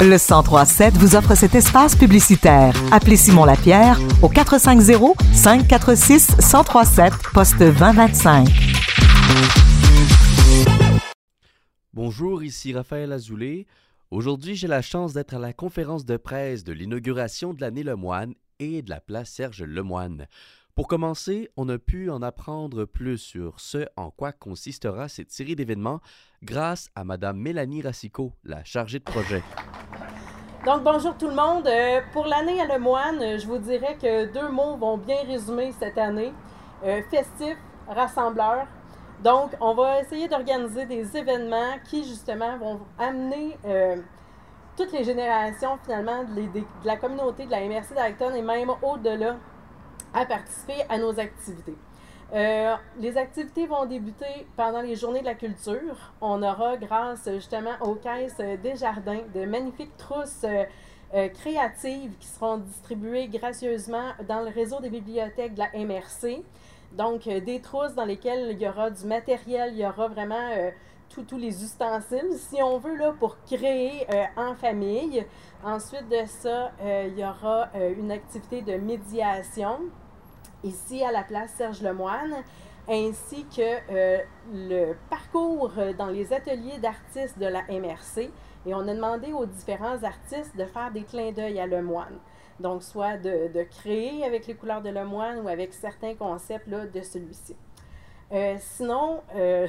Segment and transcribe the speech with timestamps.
[0.00, 2.74] Le 1037 vous offre cet espace publicitaire.
[2.92, 8.48] Appelez Simon Lapierre au 450 546 1037 poste 2025.
[11.94, 13.66] Bonjour, ici Raphaël Azoulay.
[14.10, 18.34] Aujourd'hui, j'ai la chance d'être à la conférence de presse de l'inauguration de l'année Lemoine
[18.58, 20.26] et de la place Serge Lemoine.
[20.74, 25.54] Pour commencer, on a pu en apprendre plus sur ce en quoi consistera cette série
[25.54, 26.00] d'événements
[26.42, 29.40] grâce à Madame Mélanie Racicot, la chargée de projet.
[30.66, 31.68] Donc, bonjour tout le monde.
[31.68, 35.96] Euh, pour l'année à Lemoine, je vous dirais que deux mots vont bien résumer cette
[35.96, 36.32] année.
[36.84, 37.56] Euh, festif,
[37.86, 38.66] rassembleur.
[39.22, 43.98] Donc, on va essayer d'organiser des événements qui, justement, vont amener euh,
[44.76, 49.36] toutes les générations, finalement, de, de, la communauté de la MRC d'Acton et même au-delà
[50.14, 51.76] à participer à nos activités.
[52.34, 56.12] Euh, les activités vont débuter pendant les journées de la culture.
[56.20, 60.64] On aura, grâce justement aux caisses des jardins, de magnifiques trousses euh,
[61.14, 66.42] euh, créatives qui seront distribuées gracieusement dans le réseau des bibliothèques de la MRC.
[66.92, 70.48] Donc, des trousses dans lesquelles il y aura du matériel, il y aura vraiment
[71.08, 74.06] tous les ustensiles, si on veut, là, pour créer
[74.36, 75.26] en famille.
[75.64, 77.68] Ensuite de ça, il y aura
[77.98, 79.80] une activité de médiation
[80.64, 82.34] ici à la place Serge Lemoine,
[82.88, 84.18] ainsi que euh,
[84.52, 88.30] le parcours dans les ateliers d'artistes de la MRC.
[88.66, 92.18] Et on a demandé aux différents artistes de faire des clins d'œil à Lemoine.
[92.60, 97.02] Donc, soit de, créer avec les couleurs de Lemoine ou avec certains concepts là, de
[97.02, 97.56] celui-ci.
[98.32, 99.66] Euh, sinon, euh,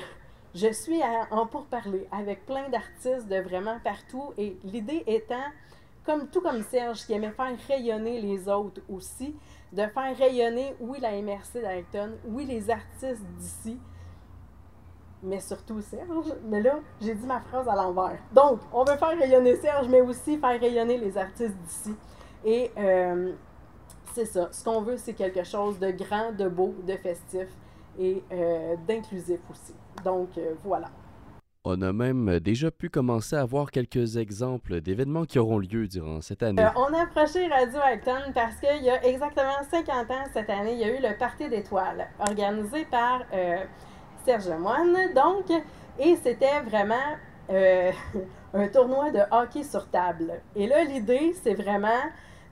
[0.53, 5.35] je suis en pourparler avec plein d'artistes de vraiment partout et l'idée étant,
[6.05, 9.35] comme tout comme Serge, qui aimait faire rayonner les autres aussi,
[9.71, 13.79] de faire rayonner, oui, la MRC d'Acton, oui, les artistes d'ici,
[15.23, 16.33] mais surtout Serge.
[16.45, 18.19] Mais là, j'ai dit ma phrase à l'envers.
[18.31, 21.95] Donc, on veut faire rayonner Serge, mais aussi faire rayonner les artistes d'ici.
[22.43, 23.33] Et euh,
[24.13, 24.49] c'est ça.
[24.51, 27.47] Ce qu'on veut, c'est quelque chose de grand, de beau, de festif
[27.97, 29.73] et euh, d'inclusif aussi.
[30.03, 30.89] Donc, euh, voilà.
[31.67, 36.21] On a même déjà pu commencer à voir quelques exemples d'événements qui auront lieu durant
[36.21, 36.61] cette année.
[36.61, 40.73] Euh, on a approché Radio Acton parce qu'il y a exactement 50 ans cette année,
[40.73, 43.63] il y a eu le Parti d'étoiles organisé par euh,
[44.23, 45.11] Serge Lemoine.
[45.15, 45.49] Donc,
[45.97, 46.93] et c'était vraiment
[47.49, 47.91] euh,
[48.53, 50.33] un tournoi de hockey sur table.
[50.55, 52.03] Et là, l'idée, c'est vraiment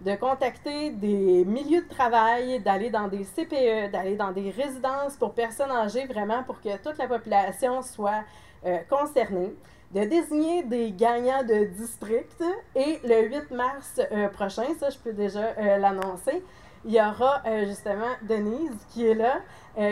[0.02, 5.36] de contacter des milieux de travail, d'aller dans des CPE, d'aller dans des résidences pour
[5.36, 8.24] personnes âgées, vraiment pour que toute la population soit
[8.66, 9.54] euh, concernés,
[9.94, 12.44] de désigner des gagnants de district
[12.76, 16.44] et le 8 mars euh, prochain, ça je peux déjà euh, l'annoncer,
[16.86, 19.40] il y aura justement Denise qui est là,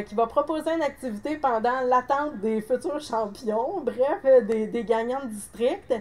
[0.04, 5.30] qui va proposer une activité pendant l'attente des futurs champions, bref, des, des gagnants de
[5.30, 5.94] district.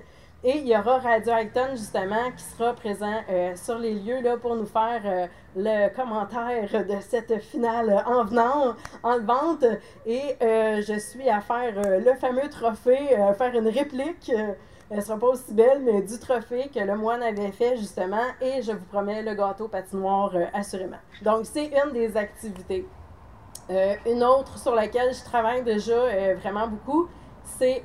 [0.42, 4.38] Et il y aura Radio Acton, justement, qui sera présent euh, sur les lieux là,
[4.38, 9.66] pour nous faire euh, le commentaire de cette finale en venant, en vente.
[10.06, 14.32] Et euh, je suis à faire le fameux trophée, faire une réplique.
[14.88, 18.24] elle sera pas aussi belle, mais du trophée que le moine avait fait, justement.
[18.40, 21.00] Et je vous promets le gâteau patinoire, assurément.
[21.20, 22.88] Donc, c'est une des activités.
[23.68, 27.08] une autre sur laquelle je travaille déjà vraiment beaucoup,
[27.58, 27.82] c'est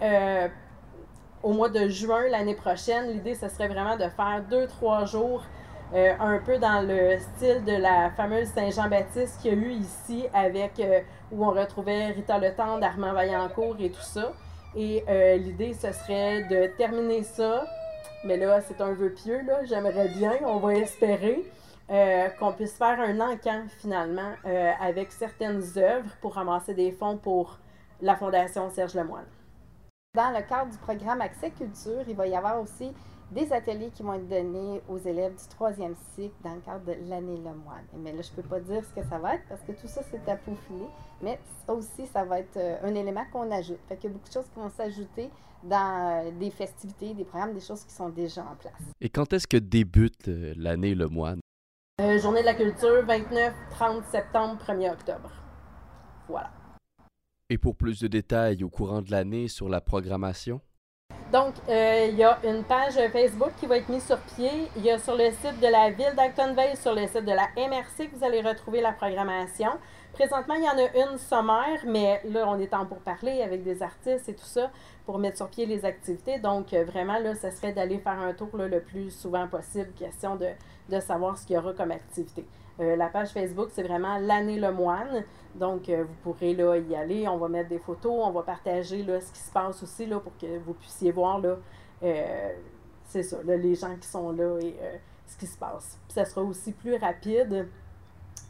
[1.44, 3.12] au mois de juin l'année prochaine.
[3.12, 5.44] L'idée, ce serait vraiment de faire deux, trois jours
[5.94, 10.26] euh, un peu dans le style de la fameuse Saint-Jean-Baptiste qu'il y a eu ici,
[10.34, 11.02] avec euh,
[11.32, 14.34] où on retrouvait Rita Le Tendre, Armand Vaillancourt et tout ça.
[14.76, 17.66] Et euh, l'idée, ce serait de terminer ça.
[18.26, 19.64] Mais là, c'est un vœu pieux, là.
[19.66, 21.44] J'aimerais bien, on va espérer,
[22.40, 24.32] qu'on puisse faire un encamp finalement
[24.82, 27.60] avec certaines œuvres pour ramasser des fonds pour
[28.02, 29.28] la Fondation Serge Lemoine.
[30.16, 32.90] Dans le cadre du programme Accès Culture, il va y avoir aussi
[33.32, 37.10] des ateliers qui vont être donnés aux élèves du troisième cycle dans le cadre de
[37.10, 37.84] l'année Lemoine.
[37.98, 39.88] Mais là, je ne peux pas dire ce que ça va être parce que tout
[39.88, 40.88] ça, c'est à peaufiner.
[41.22, 41.38] Mais
[41.68, 43.80] aussi, ça va être euh, un élément qu'on ajoute.
[43.90, 45.30] Fait qu'il y a beaucoup de choses qui vont s'ajouter
[45.64, 48.74] dans euh, des festivités, des programmes, des choses qui sont déjà en place.
[49.02, 51.42] Et quand est-ce que débute euh, l'année Lemoine?
[52.20, 55.32] journée de la culture, 29-30 septembre, 1er octobre.
[56.30, 56.52] Voilà.
[57.52, 60.62] Et pour plus de détails au courant de l'année sur la programmation?
[61.32, 64.50] Donc, euh, il y a une page Facebook qui va être mise sur pied.
[64.76, 67.48] Il y a sur le site de la ville d'Actonville, sur le site de la
[67.56, 69.70] MRC, que vous allez retrouver la programmation.
[70.14, 73.64] Présentement, il y en a une sommaire, mais là, on est en pour parler avec
[73.64, 74.72] des artistes et tout ça
[75.06, 76.40] pour mettre sur pied les activités.
[76.40, 80.36] Donc, euh, vraiment, là, ce serait d'aller faire un tour le plus souvent possible, question
[80.36, 80.48] de,
[80.90, 82.44] de savoir ce qu'il y aura comme activité.
[82.80, 85.24] Euh, la page Facebook, c'est vraiment l'année Le Moine.
[85.56, 87.28] Donc, euh, vous pourrez là, y aller.
[87.28, 90.36] On va mettre des photos, on va partager ce qui se passe aussi là, pour
[90.38, 91.42] que vous puissiez voir
[92.04, 92.54] euh,
[93.06, 94.76] c'est ça, les gens qui sont là et
[95.26, 96.00] ce qui se passe.
[96.10, 97.68] Ça sera aussi plus rapide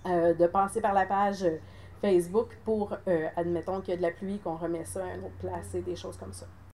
[0.06, 1.46] de passer par la page
[2.02, 2.98] Facebook pour,
[3.36, 5.82] admettons qu'il y a de la pluie, qu'on remet ça à une autre place et
[5.82, 6.48] des choses comme ça.